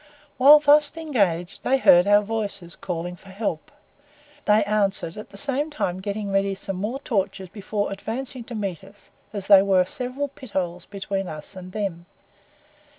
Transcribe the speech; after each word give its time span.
Whilst 0.39 0.65
thus 0.65 0.97
engaged 0.97 1.61
they 1.61 1.77
heard 1.77 2.07
our 2.07 2.21
voices 2.23 2.75
calling 2.75 3.15
for 3.15 3.29
help. 3.29 3.71
They 4.45 4.63
answered, 4.63 5.15
at 5.15 5.29
the 5.29 5.37
same 5.37 5.69
time 5.69 5.99
getting 5.99 6.31
ready 6.31 6.55
some 6.55 6.77
more 6.77 6.97
torches 7.01 7.49
before, 7.49 7.91
advancing 7.91 8.43
to 8.45 8.55
meet 8.55 8.83
us, 8.83 9.11
as 9.31 9.45
there 9.45 9.63
were 9.63 9.85
several 9.85 10.29
pit 10.29 10.49
holes 10.53 10.87
between 10.87 11.27
us 11.27 11.55
and 11.55 11.71
them. 11.71 12.07